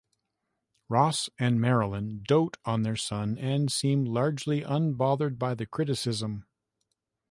Ross 0.89 1.29
and 1.37 1.61
Marilyn 1.61 2.23
dote 2.27 2.57
on 2.65 2.81
their 2.81 2.95
son 2.95 3.37
and 3.37 3.71
seem 3.71 4.03
largely 4.03 4.61
unbothered 4.61 5.37
by 5.37 5.53
the 5.53 5.67
criticism. 5.67 6.47